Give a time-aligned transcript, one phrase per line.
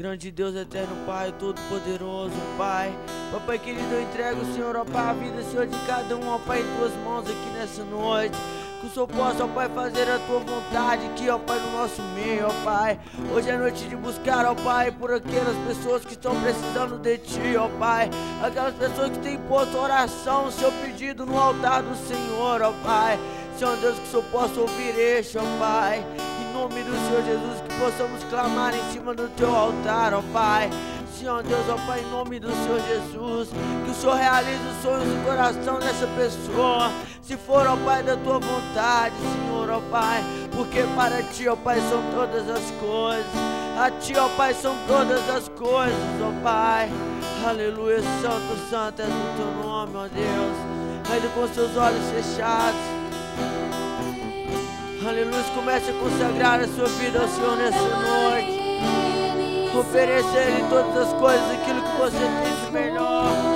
[0.00, 2.90] Grande Deus eterno, Pai, todo-poderoso, Pai.
[3.30, 6.62] Papai querido, eu entrego, Senhor, ó Pai, a vida, Senhor, de cada um, ó Pai,
[6.62, 8.34] em tuas mãos aqui nessa noite.
[8.80, 12.00] Que o Senhor possa, ó Pai, fazer a tua vontade aqui, ó Pai, no nosso
[12.14, 12.98] meio, ó Pai.
[13.30, 17.56] Hoje é noite de buscar, ó Pai, por aquelas pessoas que estão precisando de Ti,
[17.58, 18.08] ó Pai.
[18.42, 23.18] Aquelas pessoas que têm posto oração, seu pedido no altar do Senhor, ó Pai.
[23.58, 26.02] Senhor Deus, que o Senhor possa ouvir este, ó Pai.
[26.40, 30.70] Em nome do Senhor Jesus, possamos clamar em cima do Teu altar, ó Pai.
[31.18, 33.48] Senhor Deus, ó Pai, em nome do Senhor Jesus,
[33.84, 36.90] que o Senhor realize os sonhos do coração dessa pessoa,
[37.22, 40.22] se for, ó Pai, da Tua vontade, Senhor, ó Pai,
[40.54, 43.32] porque para Ti, ó Pai, são todas as coisas,
[43.78, 46.90] a Ti, ó Pai, são todas as coisas, ó Pai,
[47.46, 52.99] aleluia, Santo, Santo é o Teu nome, ó Deus, ainda com seus olhos fechados,
[55.06, 58.60] aleluia, comece a consagrar a sua vida ao Senhor nessa noite
[59.78, 63.49] oferecer em todas as coisas aquilo que você tem de melhor.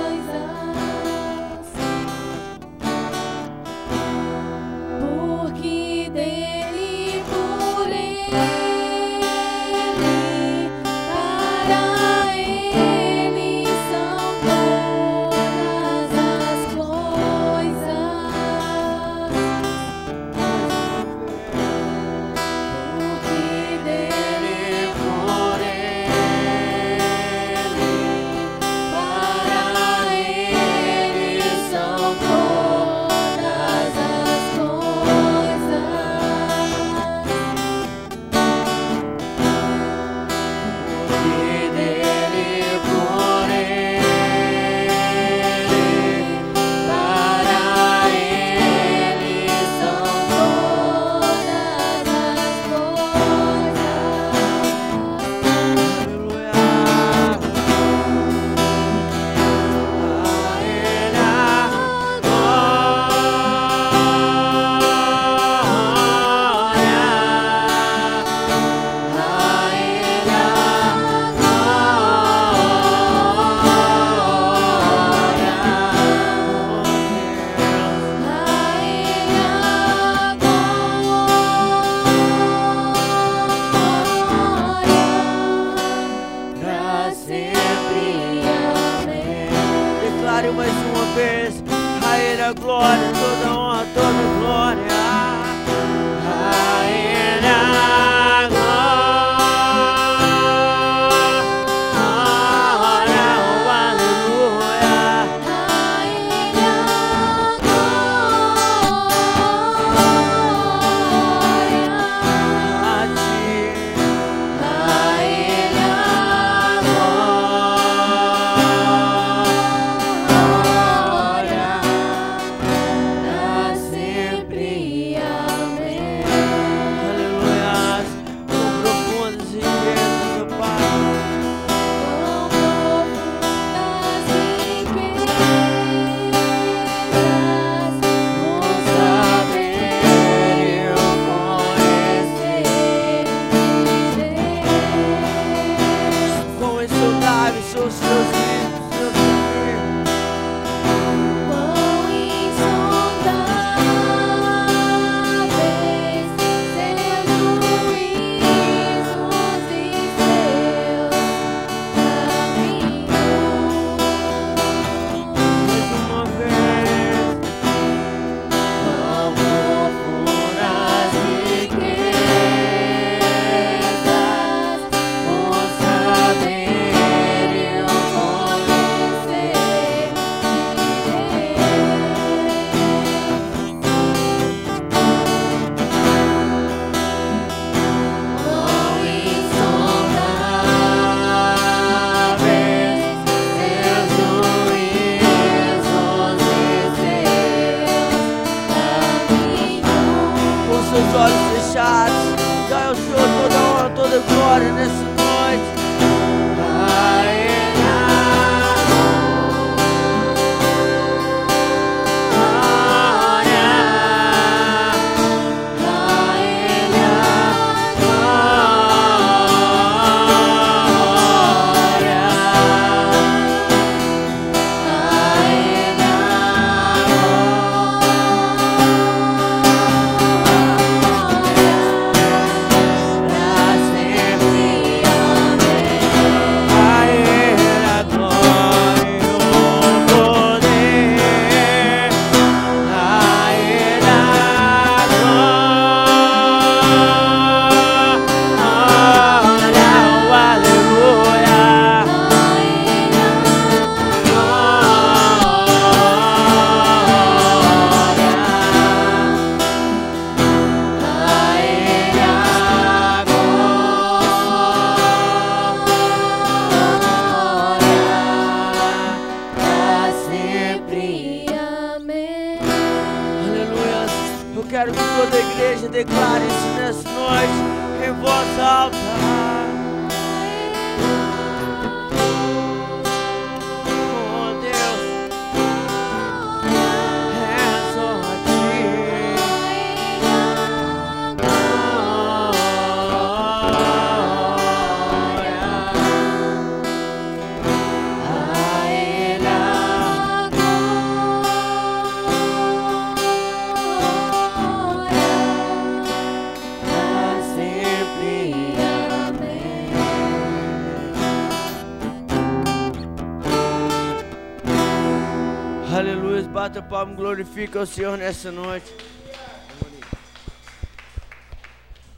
[316.95, 318.89] Palma, glorifica o Senhor nessa noite.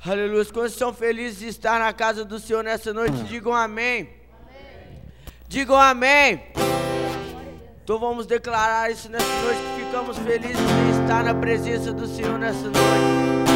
[0.06, 4.08] Aleluia, quantos estão felizes de estar na casa do Senhor nessa noite, digam amém.
[5.48, 6.44] Digam amém.
[7.84, 12.38] Então vamos declarar isso nessa noite, que ficamos felizes de estar na presença do Senhor
[12.38, 13.47] nessa noite.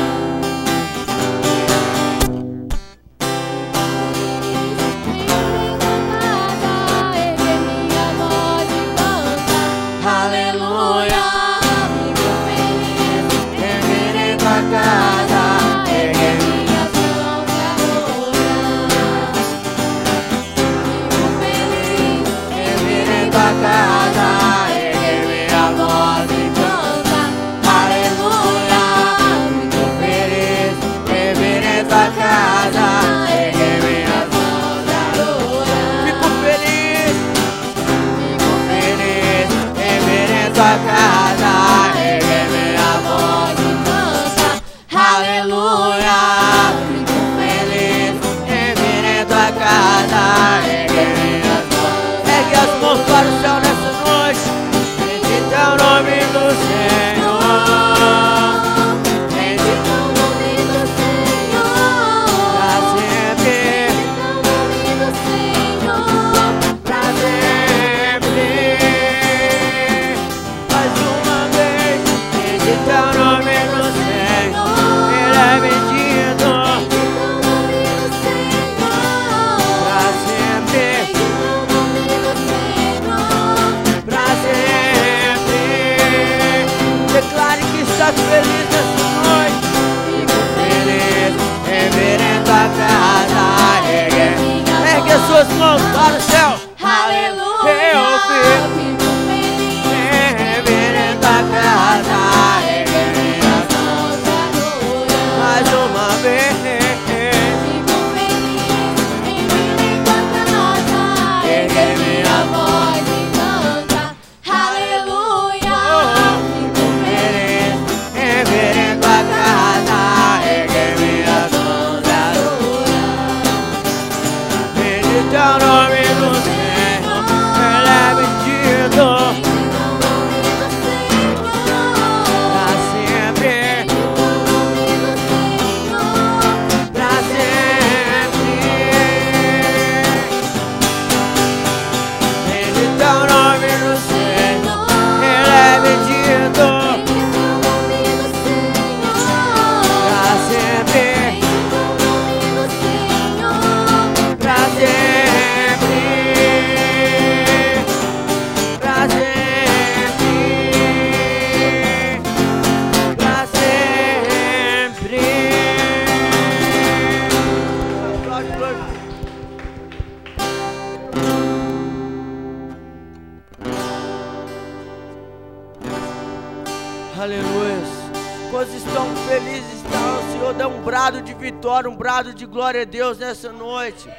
[182.41, 184.09] De glória a Deus nessa noite.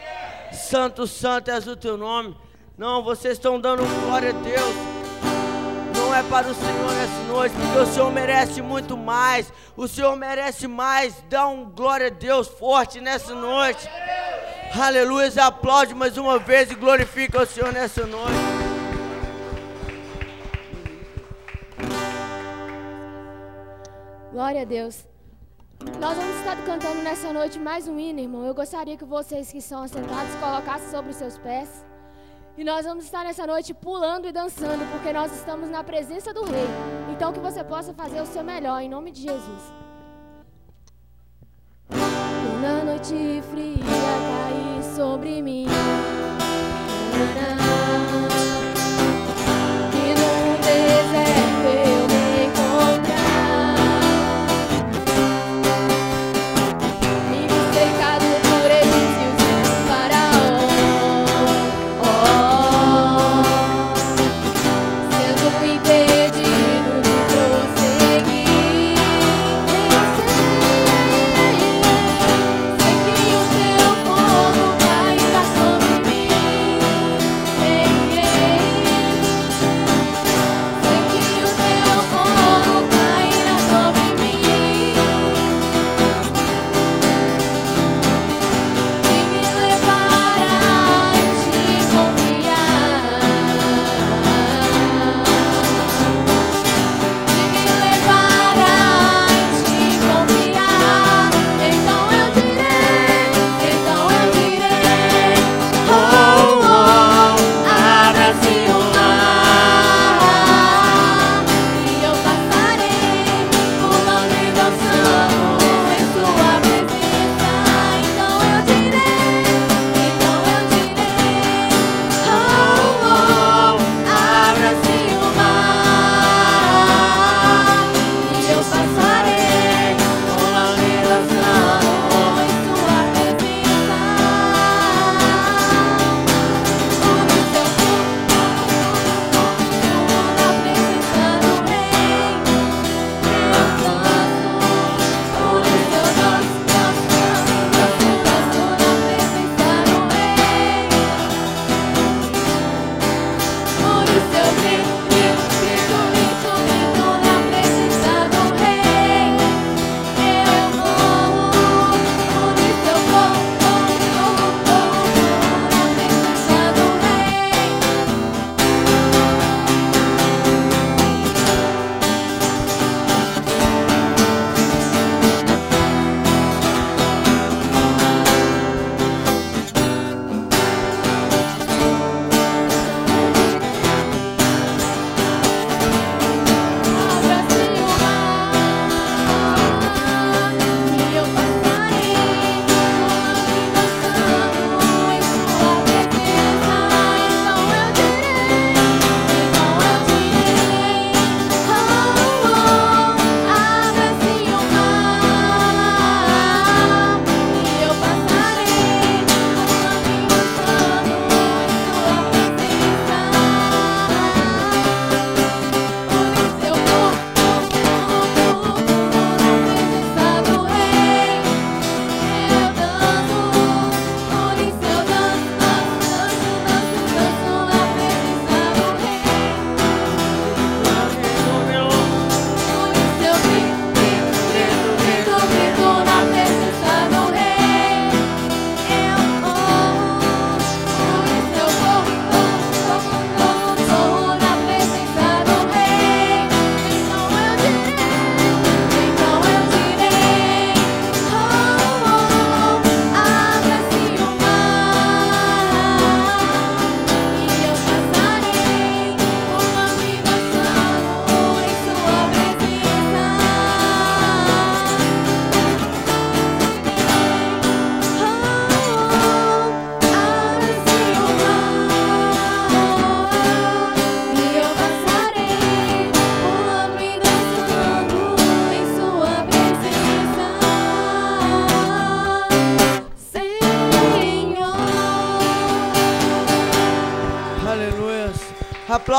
[0.52, 2.36] Santo, santo és o teu nome.
[2.78, 4.74] Não, vocês estão dando glória a Deus.
[5.96, 9.52] Não é para o Senhor nessa noite, porque o Senhor merece muito mais.
[9.76, 11.20] O Senhor merece mais.
[11.28, 13.90] Dá um glória a Deus forte nessa noite.
[14.72, 15.28] Aleluia.
[15.44, 18.36] Aplaude mais uma vez e glorifica o Senhor nessa noite.
[24.30, 25.11] Glória a Deus.
[26.00, 28.44] Nós vamos estar cantando nessa noite mais um hino, irmão.
[28.44, 31.84] Eu gostaria que vocês que estão assentados colocassem sobre os seus pés.
[32.56, 36.44] E nós vamos estar nessa noite pulando e dançando, porque nós estamos na presença do
[36.44, 36.66] Rei.
[37.12, 39.72] Então que você possa fazer o seu melhor, em nome de Jesus.
[42.60, 45.66] Na noite fria cair sobre mim.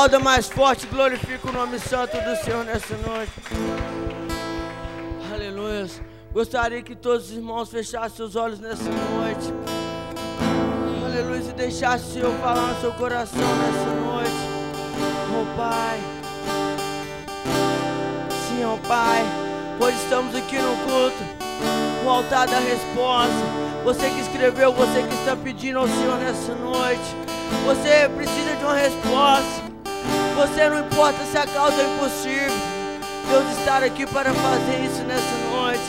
[0.04, 3.32] Aplauda mais forte, glorifica o nome santo do Senhor nessa noite.
[5.34, 5.88] Aleluia.
[6.34, 9.54] Gostaria que todos os irmãos fechassem seus olhos nessa noite.
[11.06, 11.50] Aleluia.
[11.50, 14.36] E deixassem o Senhor falar no seu coração nessa noite.
[15.32, 16.00] Oh Pai.
[18.50, 19.24] Sim, oh Pai.
[19.80, 21.24] Hoje estamos aqui no culto.
[22.06, 23.32] O altar da resposta.
[23.86, 27.16] Você que escreveu, você que está pedindo ao Senhor nessa noite.
[27.64, 29.63] Você precisa de uma resposta.
[30.44, 32.52] Você não importa se a causa é impossível.
[33.30, 35.84] Deus está aqui para fazer isso nessa noite.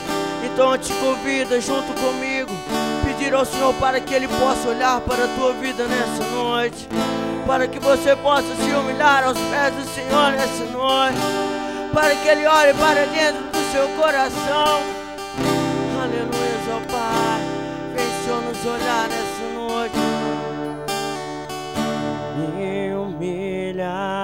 [0.44, 2.52] Então eu te convido junto comigo.
[3.04, 6.88] Pedir ao Senhor para que Ele possa olhar para a tua vida nessa noite.
[7.44, 11.18] Para que você possa se humilhar aos pés do Senhor nessa noite.
[11.92, 14.80] Para que Ele olhe para dentro do seu coração.
[16.00, 17.42] Aleluia, ó Pai.
[17.96, 20.24] Vem, Senhor, nos olhar nessa noite.
[23.04, 24.23] humilharei, nome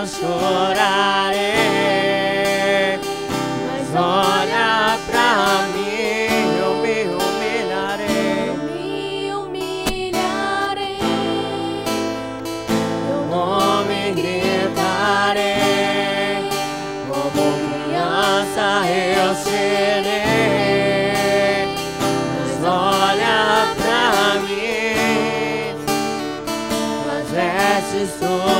[0.00, 1.40] eu chorarei.
[3.94, 6.28] Olha pra mim,
[6.58, 8.52] eu me humilharei.
[8.64, 10.98] Me humilharei.
[13.06, 15.58] Teu nome gritarei.
[17.06, 20.30] Como criança eu serei.
[22.38, 23.40] Mas olha
[23.76, 24.02] pra
[24.40, 25.76] mim,
[27.18, 28.59] as vestes tocarei.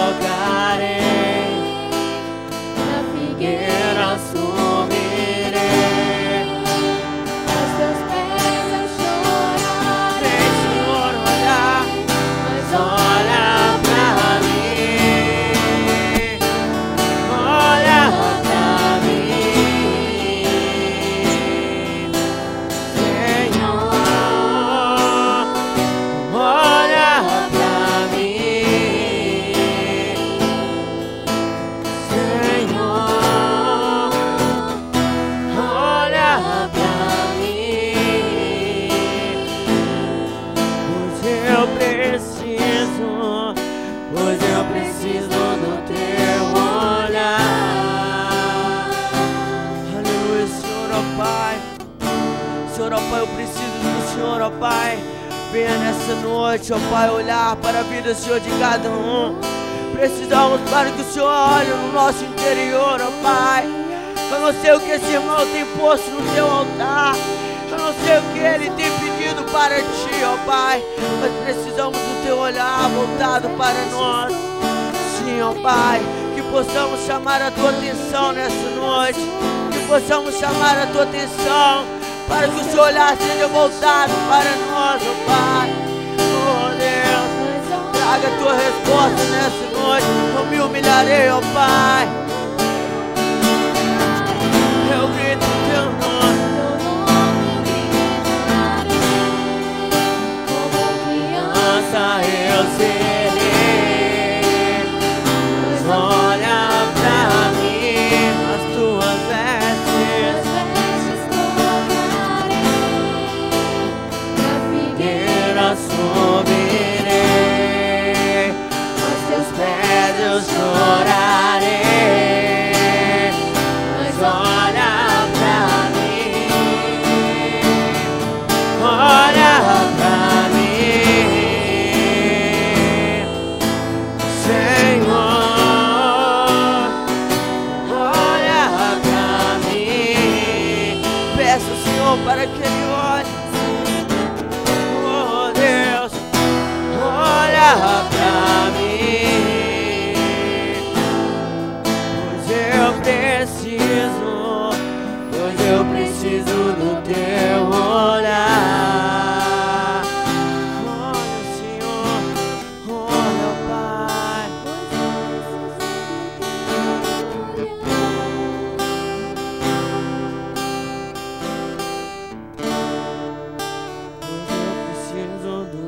[90.91, 92.30] Humilharei, ó Pai.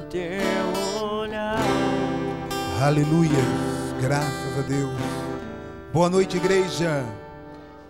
[0.02, 1.58] Teu olhar.
[2.82, 3.30] Aleluia.
[4.00, 4.92] Graças a Deus.
[5.92, 7.04] Boa noite, igreja.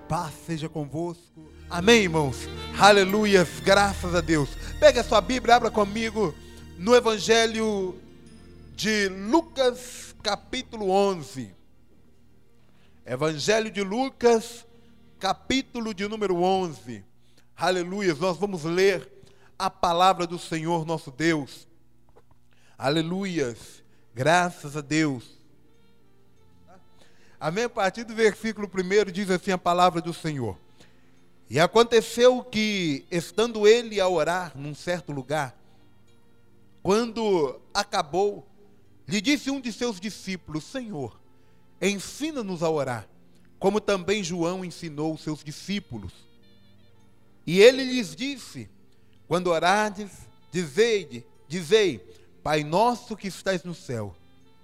[0.09, 1.51] paz seja convosco.
[1.71, 2.49] Amém, irmãos?
[2.79, 4.51] Aleluias, graças a Deus.
[4.79, 6.35] Pega a sua Bíblia, abra comigo
[6.77, 7.95] no Evangelho
[8.75, 11.55] de Lucas, capítulo 11.
[13.07, 14.67] Evangelho de Lucas,
[15.19, 17.05] capítulo de número 11.
[17.57, 19.11] Aleluias, nós vamos ler
[19.59, 21.67] a palavra do Senhor nosso Deus.
[22.83, 23.81] Aleluias,
[24.13, 25.39] graças a Deus.
[27.39, 27.63] Amém?
[27.63, 30.59] A partir do versículo 1 diz assim a palavra do Senhor.
[31.49, 35.57] E aconteceu que, estando ele a orar num certo lugar,
[36.83, 38.45] quando acabou,
[39.07, 41.21] lhe disse um de seus discípulos: Senhor,
[41.81, 43.09] ensina-nos a orar,
[43.61, 46.13] como também João ensinou os seus discípulos.
[47.47, 48.69] E ele lhes disse:
[49.29, 50.11] Quando orardes,
[50.51, 54.15] dizei, dizei, Pai nosso que estás no céu,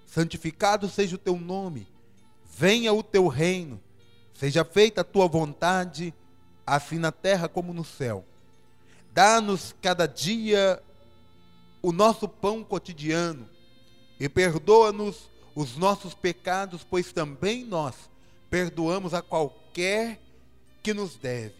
[0.06, 1.86] santificado seja o teu nome
[2.58, 3.80] Venha o teu reino,
[4.34, 6.12] seja feita a tua vontade,
[6.66, 8.24] assim na terra como no céu.
[9.14, 10.82] Dá-nos cada dia
[11.80, 13.48] o nosso pão cotidiano
[14.18, 17.94] e perdoa-nos os nossos pecados, pois também nós
[18.50, 20.20] perdoamos a qualquer
[20.82, 21.54] que nos deve.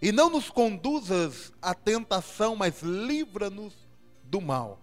[0.00, 3.74] E não nos conduzas à tentação, mas livra-nos
[4.22, 4.78] do mal.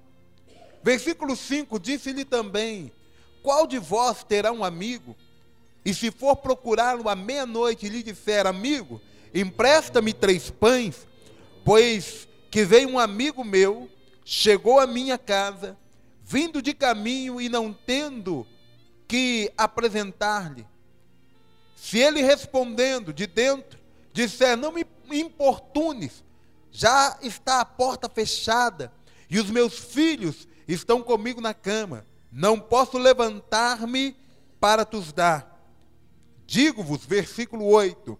[0.84, 2.92] Versículo 5: Disse-lhe também:
[3.42, 5.16] qual de vós terá um amigo,
[5.84, 9.02] e se for procurá-lo à meia-noite e lhe disser, amigo,
[9.34, 11.08] empresta-me três pães,
[11.66, 13.90] pois que veio um amigo meu,
[14.24, 15.76] chegou à minha casa,
[16.24, 18.46] vindo de caminho e não tendo
[19.08, 20.68] que apresentar-lhe.
[21.76, 23.80] Se ele respondendo de dentro,
[24.14, 26.24] disser, não me importunes,
[26.72, 28.94] já está a porta fechada,
[29.30, 34.16] e os meus filhos estão comigo na cama não posso levantar-me
[34.60, 35.60] para tos dar.
[36.48, 38.18] Digo-vos, versículo 8,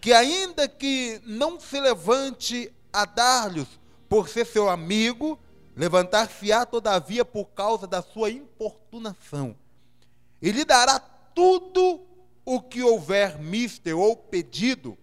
[0.00, 3.68] que ainda que não se levante a dar-lhes
[4.08, 5.38] por ser seu amigo,
[5.76, 9.54] levantar-se-á todavia por causa da sua importunação.
[10.42, 12.00] E lhe dará tudo
[12.44, 14.96] o que houver mister ou pedido.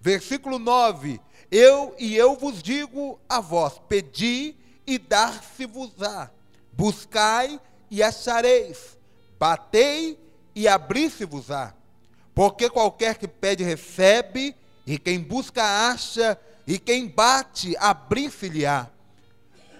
[0.00, 4.56] Versículo 9: Eu e eu vos digo a vós: pedi
[4.90, 6.32] e dar-se-vos-á,
[6.72, 8.98] buscai e achareis,
[9.38, 10.18] batei
[10.52, 11.72] e abri-se-vos-á.
[12.34, 18.88] Porque qualquer que pede, recebe, e quem busca, acha, e quem bate, abri-se-lhe-á.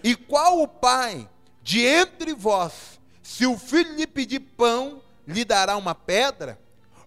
[0.05, 1.29] E qual o pai
[1.61, 6.57] de entre vós, se o filho lhe pedir pão, lhe dará uma pedra?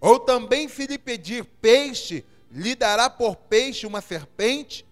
[0.02, 4.86] Ou também, se lhe pedir peixe, lhe dará por peixe uma serpente?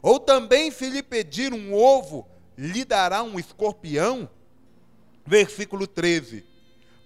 [0.00, 4.28] Ou também, se lhe pedir um ovo, lhe dará um escorpião?
[5.26, 6.44] versículo 13: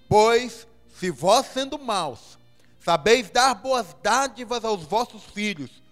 [0.08, 0.66] Pois
[0.98, 2.38] se vós sendo maus,
[2.80, 5.82] sabeis dar boas dádivas aos vossos filhos,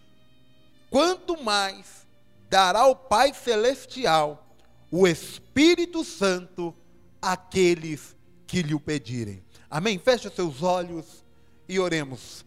[0.91, 2.07] quanto mais
[2.49, 4.43] dará o Pai Celestial
[4.91, 6.75] o Espírito Santo
[7.21, 8.17] àqueles
[8.47, 9.43] que lhe o pedirem.
[9.69, 9.99] Amém?
[9.99, 11.25] Feche seus olhos
[11.69, 12.45] e oremos.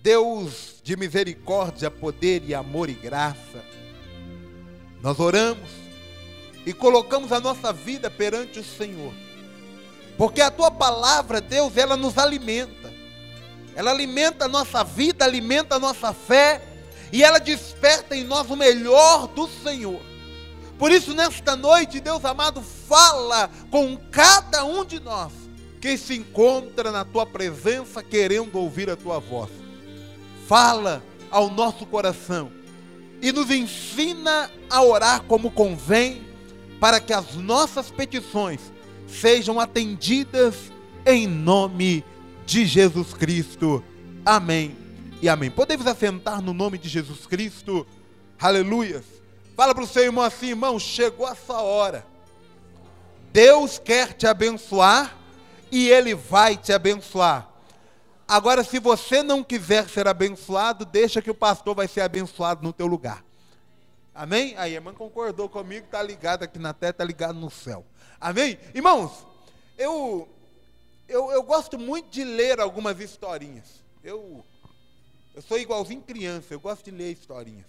[0.00, 3.62] Deus de misericórdia, poder e amor e graça,
[5.02, 5.89] nós oramos
[6.64, 9.12] e colocamos a nossa vida perante o Senhor.
[10.16, 12.92] Porque a tua palavra, Deus, ela nos alimenta.
[13.74, 16.62] Ela alimenta a nossa vida, alimenta a nossa fé
[17.12, 20.00] e ela desperta em nós o melhor do Senhor.
[20.78, 25.32] Por isso, nesta noite, Deus amado, fala com cada um de nós
[25.80, 29.50] que se encontra na tua presença querendo ouvir a tua voz.
[30.46, 32.50] Fala ao nosso coração
[33.22, 36.29] e nos ensina a orar como convém
[36.80, 38.72] para que as nossas petições
[39.06, 40.72] sejam atendidas
[41.04, 42.02] em nome
[42.46, 43.84] de Jesus Cristo.
[44.24, 44.76] Amém
[45.20, 45.50] e amém.
[45.50, 47.86] Podemos assentar no nome de Jesus Cristo.
[48.40, 49.04] Aleluias.
[49.54, 52.06] Fala para o seu irmão assim, irmão, chegou a sua hora.
[53.30, 55.16] Deus quer te abençoar
[55.70, 57.48] e Ele vai te abençoar.
[58.26, 62.72] Agora, se você não quiser ser abençoado, deixa que o pastor vai ser abençoado no
[62.72, 63.22] teu lugar.
[64.20, 64.54] Amém?
[64.58, 67.86] A irmã concordou comigo, está ligado aqui na terra, está ligado no céu.
[68.20, 68.58] Amém?
[68.74, 69.26] Irmãos,
[69.78, 70.28] eu,
[71.08, 73.82] eu, eu gosto muito de ler algumas historinhas.
[74.04, 74.44] Eu,
[75.34, 77.64] eu sou igualzinho criança, eu gosto de ler historinhas.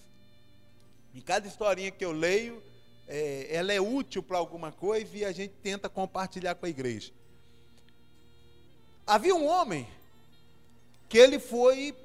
[1.13, 2.61] E cada historinha que eu leio,
[3.07, 7.13] é, ela é útil para alguma coisa e a gente tenta compartilhar com a igreja.
[9.07, 9.87] Havia um homem
[11.07, 11.95] que ele foi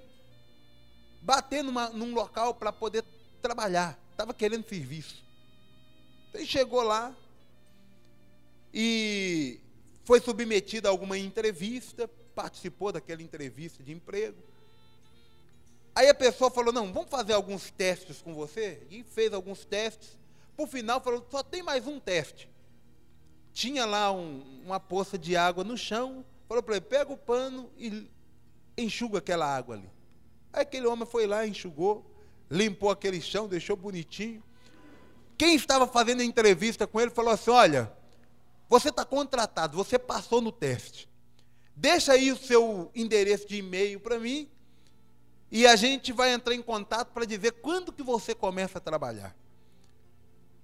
[1.21, 3.03] bater numa, num local para poder
[3.43, 5.23] trabalhar estava querendo serviço.
[6.33, 7.15] Ele chegou lá
[8.73, 9.61] e
[10.05, 14.43] foi submetido a alguma entrevista, participou daquela entrevista de emprego.
[15.95, 18.83] Aí a pessoa falou: Não, vamos fazer alguns testes com você.
[18.91, 20.17] E fez alguns testes.
[20.57, 22.49] Por final, falou: Só tem mais um teste.
[23.53, 26.25] Tinha lá um, uma poça de água no chão.
[26.49, 28.11] Falou para ele: Pega o pano e
[28.79, 29.91] enxuga aquela água ali.
[30.53, 32.16] Aí aquele homem foi lá, enxugou,
[32.51, 34.43] limpou aquele chão, deixou bonitinho.
[35.37, 37.93] Quem estava fazendo a entrevista com ele falou assim: Olha,
[38.69, 41.09] você está contratado, você passou no teste.
[41.75, 44.49] Deixa aí o seu endereço de e-mail para mim
[45.51, 49.37] e a gente vai entrar em contato para dizer quando que você começa a trabalhar.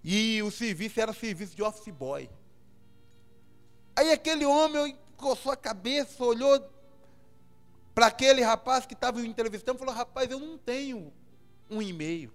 [0.03, 2.29] E o serviço era serviço de office boy.
[3.95, 6.68] Aí aquele homem coçou a cabeça, olhou
[7.95, 11.12] para aquele rapaz que estava entrevistando e falou: Rapaz, eu não tenho
[11.73, 12.33] um e-mail.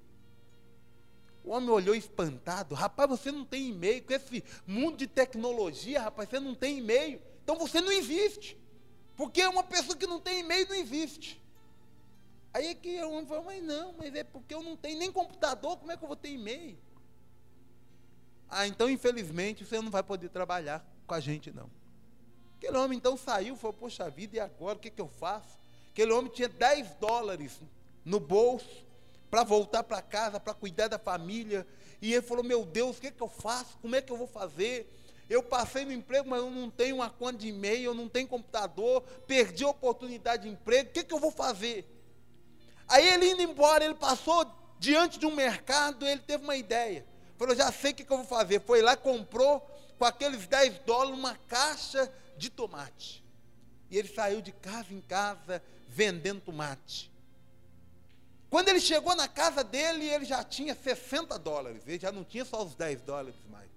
[1.43, 4.03] O homem olhou espantado: Rapaz, você não tem e-mail.
[4.03, 7.21] Com esse mundo de tecnologia, rapaz, você não tem e-mail.
[7.43, 8.57] Então você não existe.
[9.15, 11.41] Porque uma pessoa que não tem e-mail não existe.
[12.53, 15.11] Aí é que o homem falou, mas não, mas é porque eu não tenho nem
[15.11, 16.77] computador, como é que eu vou ter e-mail?
[18.49, 21.69] Ah, então infelizmente você não vai poder trabalhar com a gente não.
[22.57, 25.59] Aquele homem então saiu, falou, poxa vida, e agora o que, que eu faço?
[25.91, 27.59] Aquele homem tinha 10 dólares
[28.03, 28.86] no bolso
[29.29, 31.67] para voltar para casa, para cuidar da família.
[32.01, 33.77] E ele falou, meu Deus, o que, que eu faço?
[33.81, 34.93] Como é que eu vou fazer?
[35.29, 38.27] Eu passei no emprego, mas eu não tenho uma conta de e-mail, eu não tenho
[38.27, 41.85] computador, perdi a oportunidade de emprego, o que, que eu vou fazer?
[42.87, 47.05] Aí ele indo embora, ele passou diante de um mercado, ele teve uma ideia.
[47.37, 48.61] Falou, já sei o que, que eu vou fazer.
[48.61, 49.59] Foi lá, comprou
[49.97, 53.23] com aqueles 10 dólares uma caixa de tomate.
[53.89, 57.11] E ele saiu de casa em casa vendendo tomate.
[58.49, 61.83] Quando ele chegou na casa dele, ele já tinha 60 dólares.
[61.85, 63.69] Ele já não tinha só os 10 dólares mais.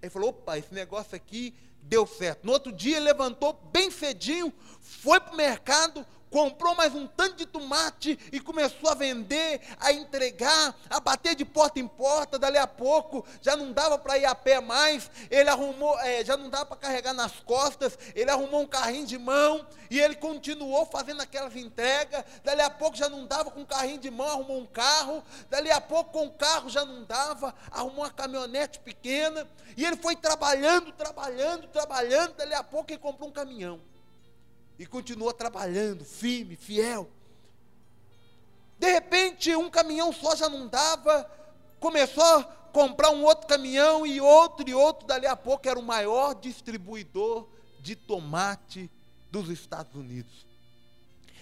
[0.00, 2.44] Ele falou: opa, esse negócio aqui deu certo.
[2.44, 7.36] No outro dia, ele levantou bem cedinho, foi para o mercado, comprou mais um tanto
[7.36, 12.38] de tomate e começou a vender, a entregar, a bater de porta em porta.
[12.38, 15.10] Dali a pouco já não dava para ir a pé mais.
[15.30, 17.98] Ele arrumou, é, já não dava para carregar nas costas.
[18.14, 22.24] Ele arrumou um carrinho de mão e ele continuou fazendo aquelas entregas.
[22.44, 25.22] Dali a pouco já não dava com o carrinho de mão, arrumou um carro.
[25.48, 29.96] Dali a pouco com o carro já não dava, arrumou uma caminhonete pequena e ele
[29.96, 32.34] foi trabalhando, trabalhando, trabalhando.
[32.34, 33.80] Dali a pouco ele comprou um caminhão
[34.78, 37.10] e continuou trabalhando, firme, fiel.
[38.78, 41.28] De repente, um caminhão só já não dava,
[41.80, 45.82] começou a comprar um outro caminhão e outro e outro, dali a pouco era o
[45.82, 47.48] maior distribuidor
[47.80, 48.88] de tomate
[49.32, 50.46] dos Estados Unidos.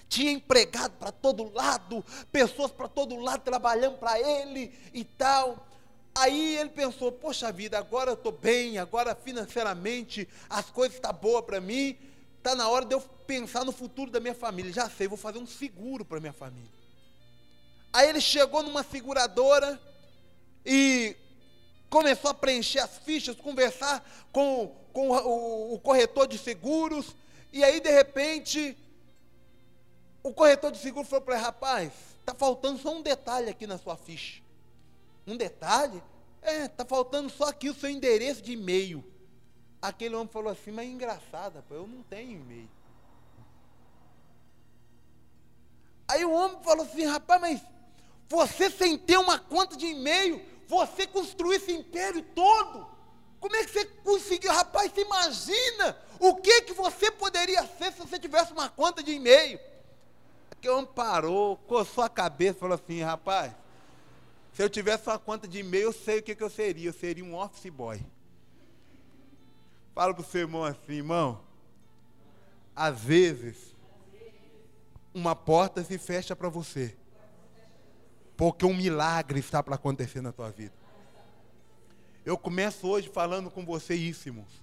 [0.09, 5.67] Tinha empregado para todo lado, pessoas para todo lado trabalhando para ele e tal.
[6.15, 11.19] Aí ele pensou: poxa vida, agora eu estou bem, agora financeiramente as coisas estão tá
[11.19, 11.99] boas para mim
[12.47, 14.73] está na hora de eu pensar no futuro da minha família.
[14.73, 16.71] Já sei, vou fazer um seguro para minha família.
[17.93, 19.81] Aí ele chegou numa seguradora
[20.65, 21.17] e
[21.91, 27.17] começou a preencher as fichas, conversar com, com o, o corretor de seguros.
[27.53, 28.79] E aí, de repente,
[30.23, 33.77] o corretor de seguros falou para ele: rapaz, está faltando só um detalhe aqui na
[33.77, 34.41] sua ficha.
[35.27, 36.01] Um detalhe?
[36.43, 39.05] É, está faltando só aqui o seu endereço de e-mail.
[39.87, 42.69] Aquele homem falou assim, mas é engraçado, eu não tenho e-mail.
[46.09, 47.63] Aí o homem falou assim, rapaz, mas
[48.29, 52.85] você sem ter uma conta de e-mail, você construiu esse império todo.
[53.39, 54.51] Como é que você conseguiu?
[54.51, 59.13] Rapaz, você imagina o que, que você poderia ser se você tivesse uma conta de
[59.13, 59.61] e-mail.
[60.51, 63.53] Aquele homem parou, coçou a cabeça e falou assim, rapaz,
[64.53, 66.89] se eu tivesse uma conta de e-mail, eu sei o que, que eu seria.
[66.89, 68.05] Eu seria um office boy.
[69.97, 71.41] Fala para o seu irmão assim, irmão.
[72.75, 73.75] Às vezes,
[75.15, 76.95] uma porta se fecha para você.
[78.37, 80.75] Porque um milagre está para acontecer na tua vida.
[82.27, 84.63] Eu começo hoje falando com você isso, irmãos.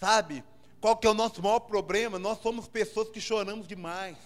[0.00, 0.42] Sabe,
[0.80, 2.18] qual que é o nosso maior problema?
[2.18, 4.16] Nós somos pessoas que choramos demais.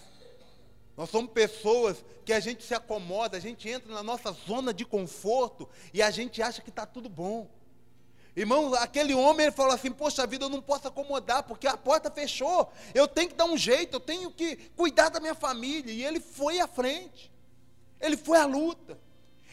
[0.97, 4.83] Nós somos pessoas que a gente se acomoda, a gente entra na nossa zona de
[4.83, 7.47] conforto e a gente acha que está tudo bom.
[8.37, 12.11] Irmão, aquele homem ele falou assim: Poxa vida, eu não posso acomodar, porque a porta
[12.11, 12.71] fechou.
[12.93, 15.91] Eu tenho que dar um jeito, eu tenho que cuidar da minha família.
[15.91, 17.33] E ele foi à frente,
[17.99, 18.95] ele foi à luta.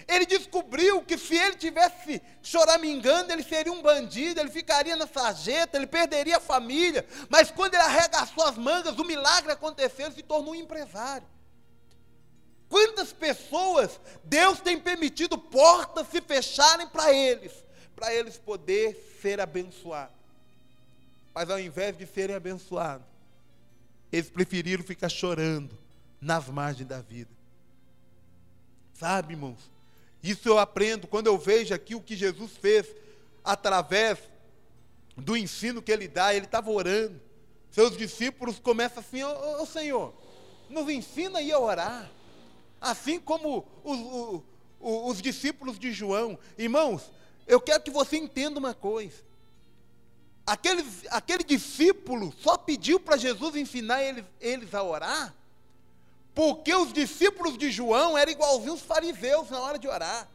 [0.06, 5.78] Ele descobriu que se ele tivesse choramingando, ele seria um bandido, ele ficaria na sarjeta,
[5.78, 7.06] ele perderia a família.
[7.30, 11.26] Mas quando ele arregaçou as mangas, o milagre aconteceu, ele se tornou um empresário.
[12.68, 17.64] Quantas pessoas Deus tem permitido portas se fecharem para eles?
[17.94, 20.16] Para eles poder ser abençoados.
[21.34, 23.06] Mas ao invés de serem abençoados,
[24.12, 25.76] eles preferiram ficar chorando
[26.20, 27.30] nas margens da vida.
[28.94, 29.70] Sabe, irmãos?
[30.22, 32.86] Isso eu aprendo quando eu vejo aqui o que Jesus fez
[33.44, 34.18] através
[35.16, 36.34] do ensino que ele dá.
[36.34, 37.20] Ele estava orando.
[37.70, 40.14] Seus discípulos começam assim: Ô, ô Senhor,
[40.70, 42.10] nos ensina aí a orar.
[42.80, 46.38] Assim como os, os, os discípulos de João.
[46.56, 47.10] Irmãos,
[47.46, 49.22] eu quero que você entenda uma coisa.
[50.46, 55.34] Aquele, aquele discípulo só pediu para Jesus ensinar eles, eles a orar,
[56.34, 60.28] porque os discípulos de João eram igualzinhos os fariseus na hora de orar.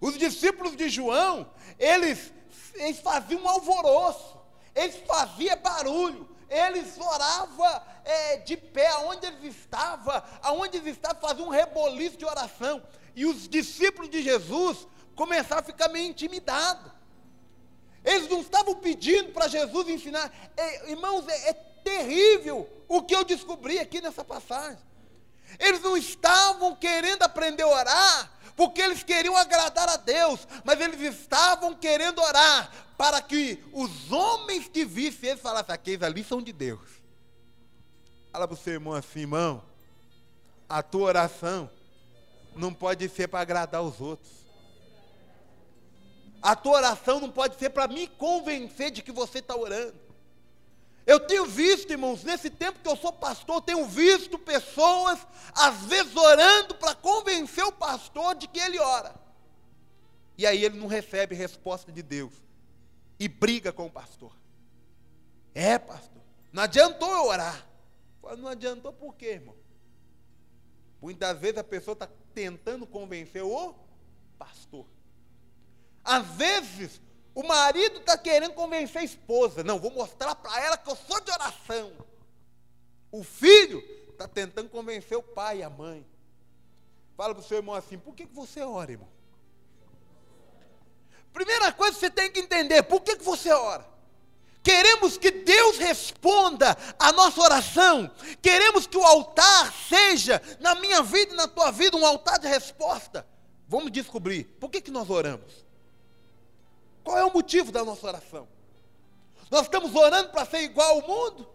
[0.00, 2.32] Os discípulos de João, eles,
[2.74, 4.38] eles faziam um alvoroço,
[4.74, 11.48] eles faziam barulho, eles oravam é, de pé, aonde eles estavam, aonde eles estavam, faziam
[11.48, 12.82] um reboliço de oração.
[13.14, 16.92] E os discípulos de Jesus começaram a ficar meio intimidados.
[18.04, 20.30] Eles não estavam pedindo para Jesus ensinar.
[20.56, 24.78] É, irmãos, é, é terrível o que eu descobri aqui nessa passagem.
[25.58, 31.00] Eles não estavam querendo aprender a orar, porque eles queriam agradar a Deus, mas eles
[31.00, 36.52] estavam querendo orar para que os homens que vissem eles falassem: aqueles ali são de
[36.52, 36.88] Deus.
[38.32, 39.62] Fala para o seu irmão assim, irmão,
[40.68, 41.70] a tua oração
[42.56, 44.43] não pode ser para agradar os outros.
[46.44, 49.98] A tua oração não pode ser para me convencer de que você está orando.
[51.06, 56.14] Eu tenho visto, irmãos, nesse tempo que eu sou pastor, tenho visto pessoas, às vezes,
[56.14, 59.14] orando para convencer o pastor de que ele ora.
[60.36, 62.34] E aí ele não recebe resposta de Deus.
[63.18, 64.36] E briga com o pastor.
[65.54, 66.20] É, pastor.
[66.52, 67.66] Não adiantou eu orar.
[68.36, 69.56] Não adiantou por quê, irmão?
[71.00, 73.74] Muitas vezes a pessoa está tentando convencer o
[74.38, 74.84] pastor.
[76.04, 77.00] Às vezes,
[77.34, 79.64] o marido está querendo convencer a esposa.
[79.64, 81.92] Não, vou mostrar para ela que eu sou de oração.
[83.10, 86.06] O filho está tentando convencer o pai e a mãe.
[87.16, 89.08] Fala para o seu irmão assim: por que, que você ora, irmão?
[91.32, 93.94] Primeira coisa que você tem que entender: por que, que você ora?
[94.62, 98.10] Queremos que Deus responda a nossa oração.
[98.40, 102.48] Queremos que o altar seja, na minha vida e na tua vida, um altar de
[102.48, 103.26] resposta.
[103.68, 105.64] Vamos descobrir por que, que nós oramos.
[107.04, 108.48] Qual é o motivo da nossa oração?
[109.50, 111.46] Nós estamos orando para ser igual ao mundo?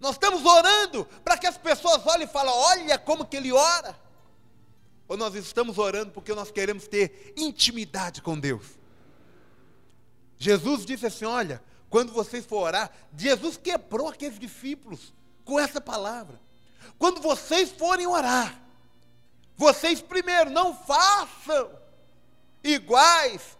[0.00, 3.96] Nós estamos orando para que as pessoas olhem e falem: olha como que ele ora.
[5.06, 8.64] Ou nós estamos orando porque nós queremos ter intimidade com Deus?
[10.38, 15.12] Jesus disse assim: olha, quando vocês for orar, Jesus quebrou aqueles discípulos
[15.44, 16.40] com essa palavra.
[16.98, 18.58] Quando vocês forem orar,
[19.56, 21.70] vocês primeiro não façam
[22.64, 23.58] iguais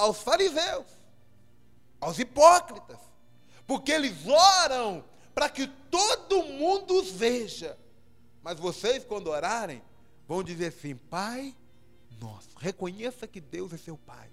[0.00, 0.86] aos fariseus,
[2.00, 2.98] aos hipócritas,
[3.66, 7.78] porque eles oram para que todo mundo os veja.
[8.42, 9.82] Mas vocês, quando orarem,
[10.26, 11.54] vão dizer assim: Pai
[12.20, 14.30] nosso, reconheça que Deus é seu Pai.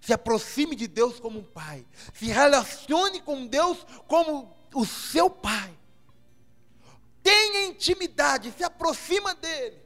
[0.00, 1.86] Se aproxime de Deus como um pai.
[2.14, 5.76] Se relacione com Deus como o seu pai.
[7.22, 9.78] Tenha intimidade, se aproxima dele.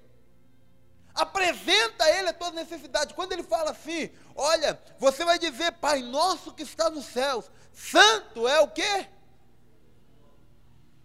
[1.45, 3.13] Apresenta a ele a tua necessidade.
[3.13, 8.49] Quando ele fala assim, olha, você vai dizer, Pai nosso que está nos céus, santo
[8.49, 9.07] é o quê?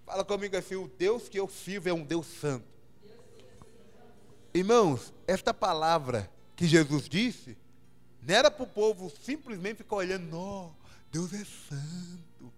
[0.06, 2.66] Fala comigo assim, o Deus que eu sirvo é um Deus santo.
[4.54, 7.58] Irmãos, esta palavra que Jesus disse,
[8.22, 10.76] não era para o povo simplesmente ficar olhando, não,
[11.12, 12.54] Deus é santo.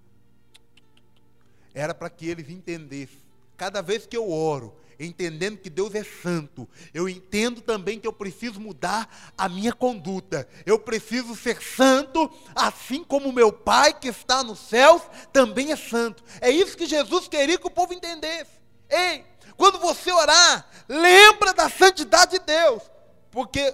[1.74, 3.22] Era para que eles entendessem.
[3.58, 8.14] Cada vez que eu oro, entendendo que Deus é santo, eu entendo também que eu
[8.14, 10.48] preciso mudar a minha conduta.
[10.66, 15.02] Eu preciso ser santo, assim como meu Pai que está nos céus
[15.34, 16.24] também é santo.
[16.40, 18.52] É isso que Jesus queria que o povo entendesse.
[18.90, 19.26] Ei,
[19.58, 22.84] quando você orar, lembra da santidade de Deus,
[23.30, 23.74] porque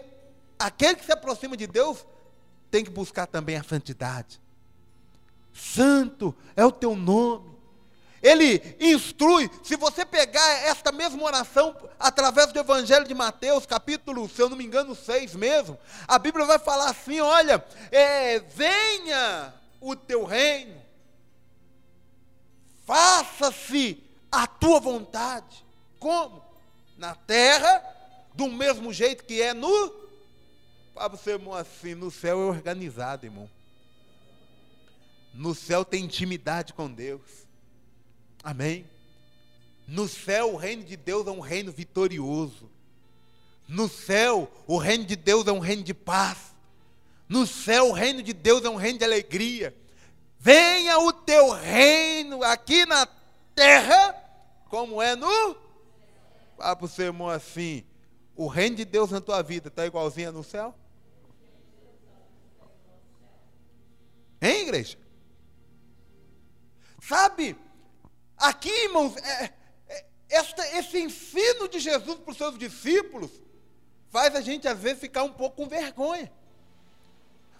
[0.59, 2.05] aquele que se aproxima de Deus
[2.69, 4.41] tem que buscar também a santidade.
[5.53, 7.56] Santo é o teu nome.
[8.27, 14.41] Ele instrui, se você pegar esta mesma oração através do Evangelho de Mateus, capítulo, se
[14.41, 19.95] eu não me engano, 6 mesmo, a Bíblia vai falar assim: olha, é, venha o
[19.95, 20.75] teu reino,
[22.85, 25.65] faça-se a tua vontade.
[25.97, 26.43] Como?
[26.97, 27.81] Na terra,
[28.33, 29.89] do mesmo jeito que é no.
[30.93, 33.49] Para você, irmão, assim, no céu é organizado, irmão.
[35.33, 37.46] No céu tem intimidade com Deus.
[38.47, 38.89] Amém?
[39.85, 42.71] No céu, o reino de Deus é um reino vitorioso.
[43.67, 46.55] No céu, o reino de Deus é um reino de paz.
[47.27, 49.75] No céu, o reino de Deus é um reino de alegria.
[50.39, 53.05] Venha o teu reino aqui na
[53.53, 54.15] terra,
[54.69, 55.57] como é no.
[56.55, 57.83] Fala para o seu irmão assim:
[58.33, 60.73] o reino de Deus na tua vida está igualzinho no céu?
[64.41, 64.97] Hein, igreja?
[67.01, 67.57] Sabe,
[68.37, 69.53] aqui, irmãos, é,
[69.87, 73.31] é, esta, esse ensino de Jesus para os seus discípulos
[74.09, 76.31] faz a gente, às vezes, ficar um pouco com vergonha.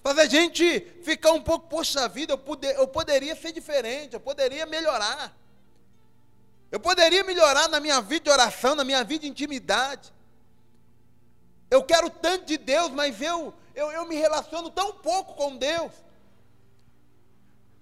[0.01, 4.65] Faz a gente ficar um pouco, poxa vida, eu, eu poderia ser diferente, eu poderia
[4.65, 5.35] melhorar.
[6.71, 10.13] Eu poderia melhorar na minha vida de oração, na minha vida de intimidade.
[11.69, 15.91] Eu quero tanto de Deus, mas eu, eu, eu me relaciono tão pouco com Deus.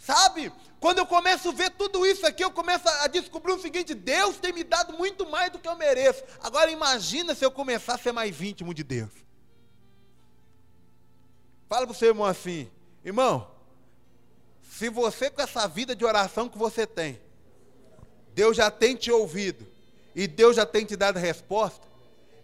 [0.06, 0.54] Sabe?
[0.80, 4.38] Quando eu começo a ver tudo isso aqui, eu começo a descobrir o seguinte: Deus
[4.38, 6.24] tem me dado muito mais do que eu mereço.
[6.44, 9.10] Agora imagina se eu começar a ser mais íntimo de Deus.
[11.68, 12.70] Fala para o seu irmão assim,
[13.04, 13.50] irmão,
[14.70, 17.20] se você com essa vida de oração que você tem,
[18.36, 19.66] Deus já tem te ouvido
[20.14, 21.88] e Deus já tem te dado resposta,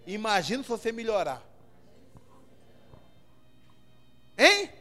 [0.07, 1.43] imagina se você melhorar.
[4.35, 4.80] Hein?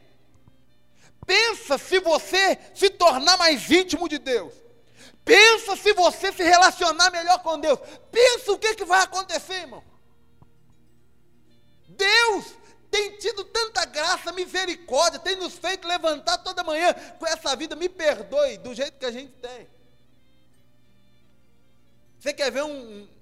[1.30, 4.52] Pensa se você se tornar mais íntimo de Deus.
[5.24, 7.78] Pensa se você se relacionar melhor com Deus.
[8.10, 9.84] Pensa o que, que vai acontecer, irmão.
[11.86, 12.46] Deus
[12.90, 17.76] tem tido tanta graça, misericórdia, tem nos feito levantar toda manhã com essa vida.
[17.76, 19.68] Me perdoe do jeito que a gente tem.
[22.18, 22.72] Você quer ver um,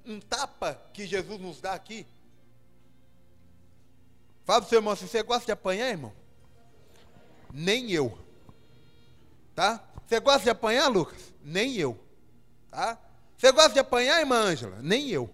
[0.07, 2.07] um, um tapa que Jesus nos dá aqui?
[4.47, 6.15] Fala para o seu irmão, se você gosta de apanhar, irmão,
[7.53, 8.19] nem eu.
[9.55, 9.85] Tá?
[10.07, 11.33] Você gosta de apanhar, Lucas?
[11.43, 11.99] Nem eu.
[12.71, 12.99] Tá?
[13.37, 14.79] Você gosta de apanhar, irmã Ângela?
[14.83, 15.31] Nem eu.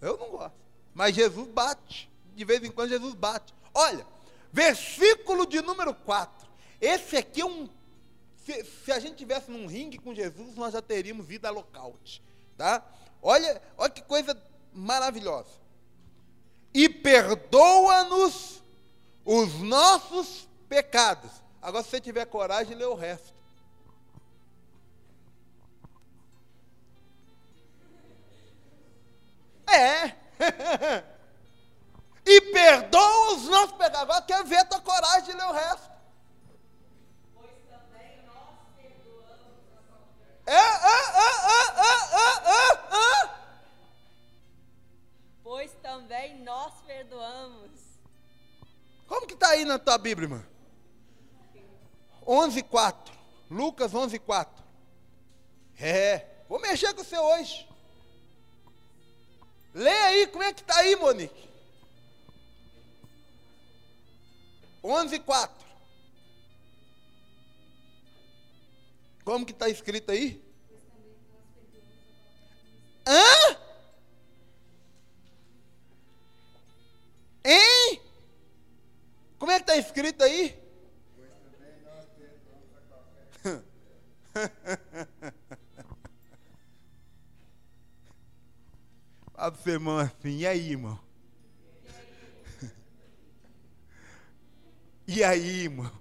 [0.00, 0.56] Eu não gosto.
[0.94, 2.10] Mas Jesus bate.
[2.34, 3.54] De vez em quando Jesus bate.
[3.72, 4.06] Olha,
[4.52, 6.48] versículo de número 4.
[6.80, 7.68] Esse aqui é um.
[8.44, 12.22] Se, se a gente tivesse num ringue com Jesus, nós já teríamos vida lockout.
[12.56, 12.84] Tá?
[13.22, 14.40] Olha, olha que coisa
[14.72, 15.48] maravilhosa.
[16.72, 18.62] E perdoa-nos
[19.24, 21.30] os nossos pecados.
[21.62, 23.32] Agora, se você tiver coragem, lê o resto.
[29.68, 30.06] É.
[32.26, 34.00] e perdoa os nossos pecados.
[34.00, 35.90] Agora quer ver a tua coragem de ler o resto.
[37.34, 39.62] Pois também nós perdoamos
[40.44, 41.06] a é, é,
[42.92, 43.30] é,
[45.44, 47.80] Pois também nós perdoamos.
[49.06, 50.53] Como que está aí na tua Bíblia, irmã?
[52.26, 53.14] 11, 4.
[53.50, 54.64] Lucas 11, 4.
[55.78, 57.68] É, vou mexer com você hoje.
[59.72, 61.48] Lê aí, como é que está aí, Monique?
[64.82, 65.66] 11, 4.
[69.24, 70.42] Como que está escrito aí?
[73.06, 73.56] Hã?
[77.44, 78.00] Hein?
[79.38, 80.63] Como é que está escrito aí?
[89.74, 90.98] Irmão assim, e aí, irmão?
[95.06, 95.92] E aí, irmão?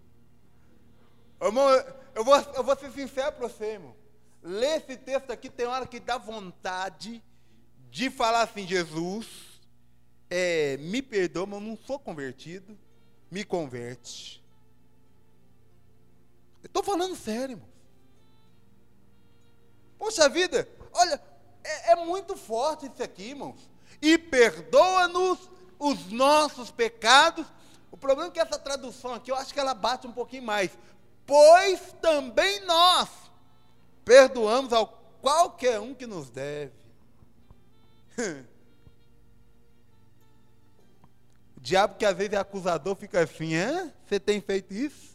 [1.41, 1.69] Irmão,
[2.15, 3.95] eu vou, eu vou ser sincero para você, irmão.
[4.41, 7.23] Ler esse texto aqui tem hora que dá vontade
[7.89, 9.27] de falar assim, Jesus,
[10.29, 12.77] é, me perdoa, mas eu não sou convertido,
[13.29, 14.43] me converte.
[16.63, 17.69] Estou falando sério, irmão.
[19.97, 21.21] Poxa vida, olha,
[21.63, 23.69] é, é muito forte isso aqui, irmãos.
[24.01, 25.49] E perdoa-nos
[25.79, 27.45] os nossos pecados.
[27.91, 30.71] O problema é que essa tradução aqui, eu acho que ela bate um pouquinho mais.
[31.25, 33.09] Pois também nós
[34.03, 34.87] perdoamos ao
[35.21, 36.73] qualquer um que nos deve.
[41.55, 43.89] O diabo que às vezes é acusador fica assim, hã?
[44.05, 45.12] Você tem feito isso?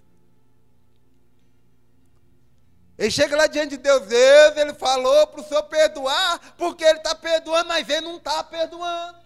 [2.98, 6.98] Ele chega lá diante de Deus, Deus, ele falou para o Senhor perdoar, porque ele
[6.98, 9.16] está perdoando, mas ele não está perdoando.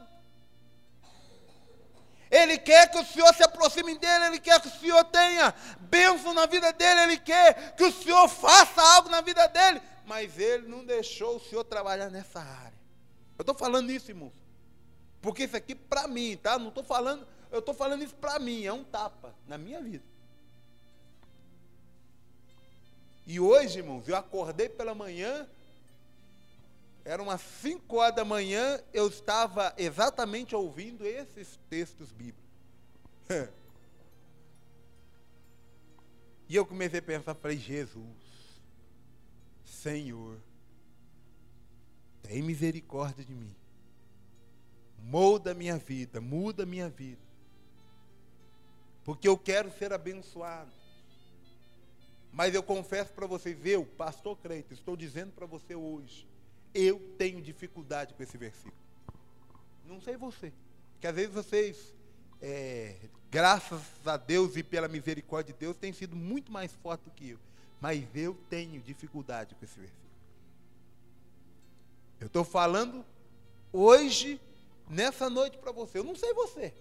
[2.30, 6.34] Ele quer que o Senhor se aproxime dele, ele quer que o Senhor tenha bênção
[6.34, 10.68] na vida dele, ele quer que o Senhor faça algo na vida dele, mas ele
[10.68, 12.78] não deixou o Senhor trabalhar nessa área.
[13.38, 14.34] Eu estou falando isso, irmãos,
[15.22, 16.58] porque isso aqui para mim, tá?
[16.58, 20.11] Não estou falando, eu estou falando isso para mim, é um tapa na minha vida.
[23.32, 25.48] E hoje, irmãos, eu acordei pela manhã,
[27.02, 32.44] era umas 5 horas da manhã, eu estava exatamente ouvindo esses textos bíblicos.
[36.46, 38.04] e eu comecei a pensar, falei, Jesus,
[39.64, 40.36] Senhor,
[42.22, 43.56] tem misericórdia de mim.
[44.98, 47.22] molda a minha vida, muda a minha vida.
[49.02, 50.81] Porque eu quero ser abençoado.
[52.32, 56.26] Mas eu confesso para vocês, eu, pastor Creito, estou dizendo para você hoje,
[56.74, 58.74] eu tenho dificuldade com esse versículo.
[59.86, 60.50] Não sei você.
[60.98, 61.94] Que às vezes vocês,
[62.40, 62.96] é,
[63.30, 67.30] graças a Deus e pela misericórdia de Deus, têm sido muito mais forte do que
[67.30, 67.38] eu.
[67.78, 70.02] Mas eu tenho dificuldade com esse versículo.
[72.18, 73.04] Eu estou falando
[73.72, 74.40] hoje,
[74.88, 75.98] nessa noite para você.
[75.98, 76.72] Eu não sei você.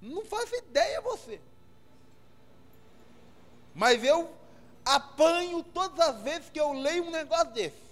[0.00, 1.40] Não faço ideia você.
[3.74, 4.32] Mas eu
[4.84, 7.82] apanho todas as vezes que eu leio um negócio desse.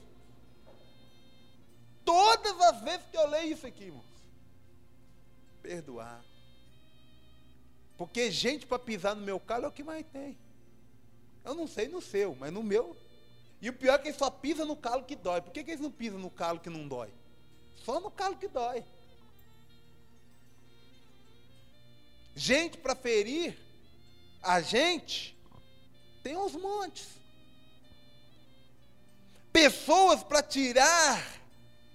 [2.04, 4.04] Todas as vezes que eu leio isso aqui, irmãos.
[5.62, 6.24] Perdoar.
[7.96, 10.36] Porque gente para pisar no meu calo é o que mais tem.
[11.44, 12.96] Eu não sei no seu, mas no meu.
[13.60, 15.40] E o pior é que eles só pisa no calo que dói.
[15.40, 17.12] Por que, que eles não pisam no calo que não dói?
[17.76, 18.84] Só no calo que dói.
[22.34, 23.58] Gente para ferir
[24.42, 25.36] a gente
[26.22, 27.08] tem uns montes.
[29.52, 31.40] Pessoas para tirar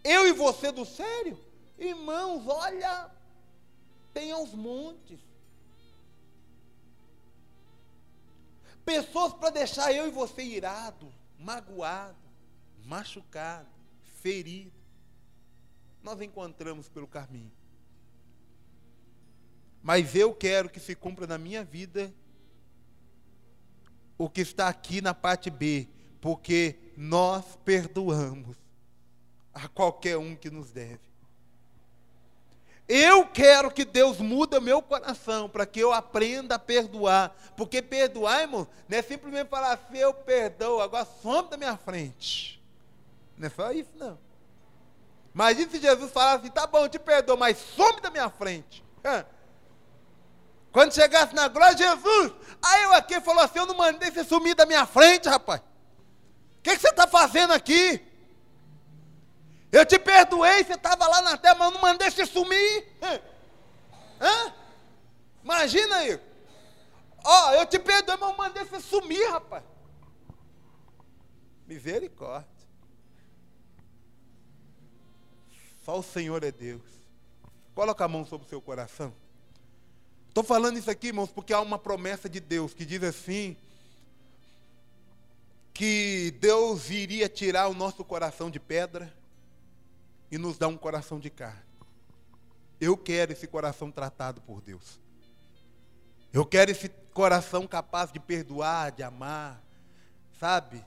[0.03, 1.43] eu e você do sério?
[1.79, 3.09] Irmãos, olha,
[4.13, 5.19] tem aos montes.
[8.85, 12.17] Pessoas para deixar eu e você irado, magoado,
[12.85, 13.67] machucado,
[14.21, 14.71] ferido.
[16.03, 17.51] Nós encontramos pelo caminho.
[19.81, 22.13] Mas eu quero que se cumpra na minha vida
[24.17, 25.87] o que está aqui na parte B,
[26.21, 28.57] porque nós perdoamos
[29.53, 30.99] a qualquer um que nos deve.
[32.87, 37.35] Eu quero que Deus mude meu coração para que eu aprenda a perdoar.
[37.57, 42.61] Porque perdoar, irmão, não é simplesmente falar assim, eu perdoo, agora some da minha frente.
[43.35, 44.19] Não é só isso, não.
[45.33, 48.83] Imagina se Jesus falasse assim, tá bom, te perdoo, mas some da minha frente.
[50.75, 54.55] Quando chegasse na glória, Jesus, aí eu aqui falou assim, eu não mandei você sumir
[54.55, 55.61] da minha frente, rapaz.
[55.61, 58.05] O que, que você está fazendo aqui?
[59.71, 62.89] Eu te perdoei, você estava lá na terra, mas eu não mandei você sumir.
[64.19, 64.53] Hã?
[65.41, 66.19] Imagina aí.
[67.23, 69.63] Ó, oh, eu te perdoei, mas eu mandei você sumir, rapaz.
[71.65, 72.49] Misericórdia.
[75.85, 76.83] Só o Senhor é Deus.
[77.73, 79.13] Coloca a mão sobre o seu coração.
[80.35, 83.55] Estou falando isso aqui, irmãos, porque há uma promessa de Deus que diz assim:
[85.73, 89.15] que Deus iria tirar o nosso coração de pedra
[90.29, 91.63] e nos dá um coração de carne.
[92.81, 94.99] Eu quero esse coração tratado por Deus.
[96.33, 99.63] Eu quero esse coração capaz de perdoar, de amar,
[100.37, 100.83] sabe?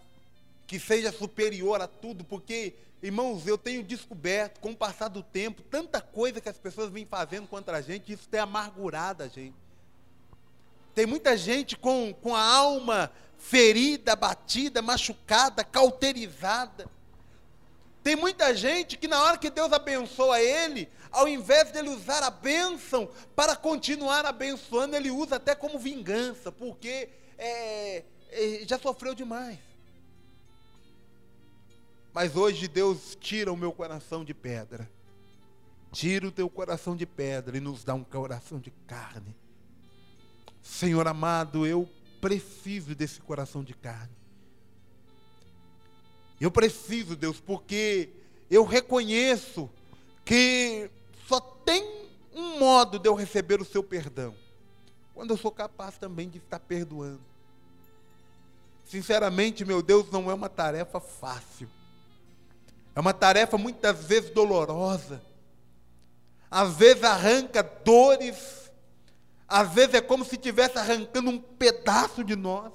[0.66, 5.62] Que seja superior a tudo, porque, irmãos, eu tenho descoberto, com o passar do tempo,
[5.62, 9.56] tanta coisa que as pessoas vêm fazendo contra a gente, isso tem amargurado a gente.
[10.94, 16.90] Tem muita gente com, com a alma ferida, batida, machucada, cauterizada.
[18.02, 22.30] Tem muita gente que na hora que Deus abençoa ele, ao invés dele usar a
[22.30, 29.67] bênção para continuar abençoando, ele usa até como vingança, porque é, é, já sofreu demais.
[32.12, 34.90] Mas hoje Deus tira o meu coração de pedra,
[35.92, 39.36] tira o teu coração de pedra e nos dá um coração de carne.
[40.62, 41.88] Senhor amado, eu
[42.20, 44.16] preciso desse coração de carne.
[46.40, 48.10] Eu preciso, Deus, porque
[48.50, 49.68] eu reconheço
[50.24, 50.90] que
[51.26, 54.34] só tem um modo de eu receber o seu perdão.
[55.14, 57.20] Quando eu sou capaz também de estar perdoando.
[58.84, 61.68] Sinceramente, meu Deus, não é uma tarefa fácil.
[62.98, 65.22] É uma tarefa muitas vezes dolorosa.
[66.50, 68.72] Às vezes arranca dores.
[69.46, 72.72] Às vezes é como se estivesse arrancando um pedaço de nós.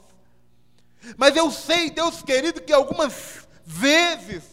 [1.18, 4.44] Mas eu sei, Deus querido, que algumas vezes,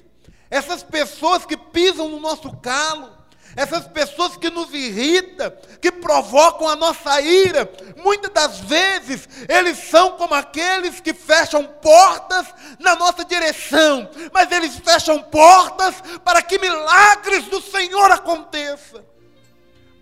[0.51, 3.17] essas pessoas que pisam no nosso calo,
[3.57, 10.13] essas pessoas que nos irritam, que provocam a nossa ira, muitas das vezes eles são
[10.13, 12.47] como aqueles que fecham portas
[12.79, 15.95] na nossa direção, mas eles fecham portas
[16.25, 19.05] para que milagres do Senhor aconteçam.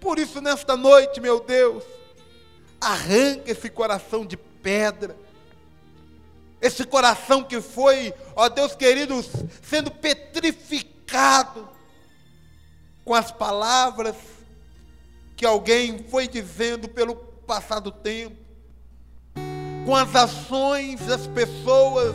[0.00, 1.82] Por isso, nesta noite, meu Deus,
[2.80, 5.16] arranca esse coração de pedra
[6.60, 9.24] esse coração que foi, ó Deus querido,
[9.62, 11.68] sendo petrificado
[13.08, 14.14] com as palavras
[15.34, 18.36] que alguém foi dizendo pelo passado tempo,
[19.86, 22.14] com as ações das pessoas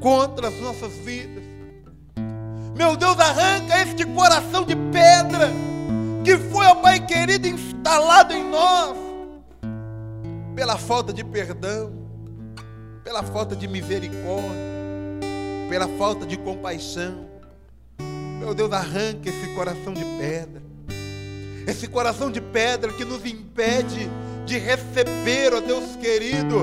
[0.00, 1.42] contra as nossas vidas.
[2.76, 5.50] Meu Deus, arranca este coração de pedra
[6.24, 6.38] que
[6.80, 8.96] Pai querido, instalado em nós,
[10.54, 11.92] pela falta de perdão,
[13.02, 14.62] pela falta de misericórdia,
[15.68, 17.33] pela falta de compaixão.
[18.44, 20.62] Meu Deus, arranca esse coração de pedra,
[21.66, 24.10] esse coração de pedra que nos impede
[24.44, 26.62] de receber, ó Deus querido,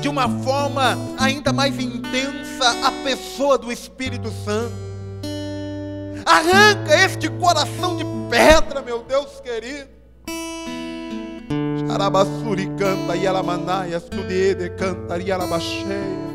[0.00, 4.72] de uma forma ainda mais intensa a pessoa do Espírito Santo.
[6.24, 9.90] Arranca este coração de pedra, meu Deus querido.
[11.86, 16.30] Xarabassuri canta e alamanai, estudiede cantaria alabacheia.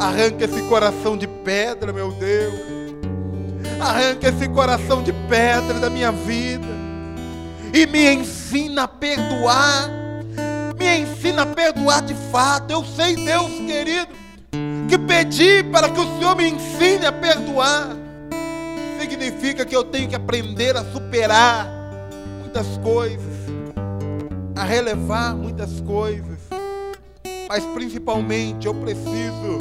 [0.00, 2.77] Arranca esse coração de pedra, meu Deus.
[3.80, 6.66] Arranca esse coração de pedra da minha vida.
[7.72, 9.90] E me ensina a perdoar.
[10.78, 12.72] Me ensina a perdoar de fato.
[12.72, 14.08] Eu sei, Deus querido,
[14.88, 17.96] que pedi para que o Senhor me ensine a perdoar.
[19.00, 21.68] Significa que eu tenho que aprender a superar
[22.40, 23.34] muitas coisas,
[24.56, 26.38] a relevar muitas coisas.
[27.48, 29.58] Mas principalmente eu preciso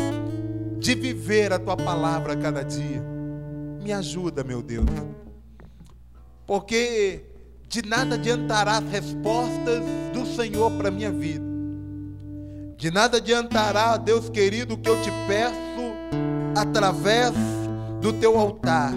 [0.79, 3.16] de viver a tua palavra a cada dia.
[3.87, 4.85] Me ajuda, meu Deus.
[6.45, 7.23] Porque
[7.69, 9.81] de nada adiantará as respostas
[10.13, 11.45] do Senhor para minha vida.
[12.75, 15.55] De nada adiantará, Deus querido, o que eu te peço
[16.53, 17.31] através
[18.01, 18.91] do teu altar.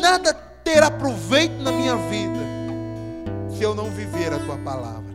[0.00, 0.32] Nada
[0.62, 2.46] terá proveito na minha vida
[3.56, 5.12] se eu não viver a tua palavra.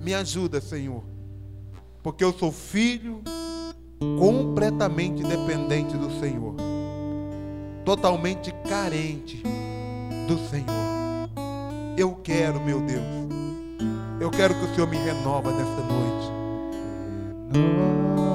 [0.00, 1.02] Me ajuda, Senhor,
[2.00, 3.20] porque eu sou filho
[4.20, 6.69] completamente dependente do Senhor,
[7.96, 9.42] totalmente carente
[10.28, 11.28] do Senhor.
[11.96, 13.02] Eu quero, meu Deus,
[14.20, 16.30] eu quero que o Senhor me renova nesta noite.
[17.52, 18.30] Renova-me,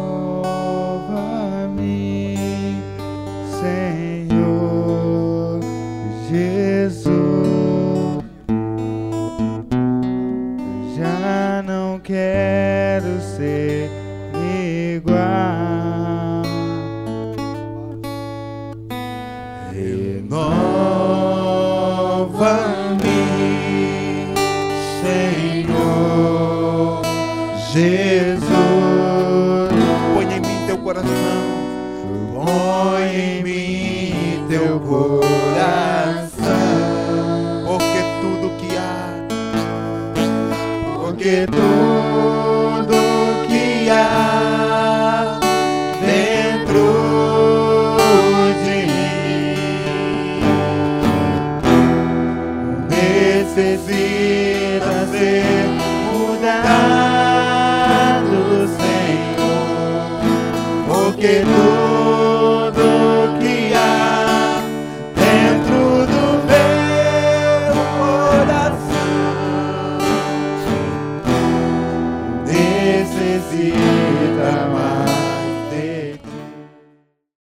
[3.62, 5.62] Senhor
[6.30, 7.16] Jesus.
[10.97, 13.74] Já não quero ser